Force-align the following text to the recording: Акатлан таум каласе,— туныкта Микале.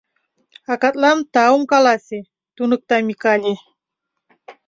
Акатлан 0.73 1.17
таум 1.33 1.61
каласе,— 1.71 2.19
туныкта 2.55 2.97
Микале. 3.07 3.53